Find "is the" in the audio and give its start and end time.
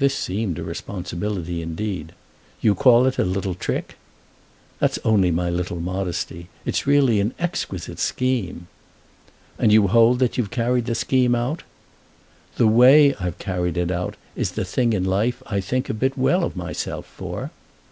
14.34-14.64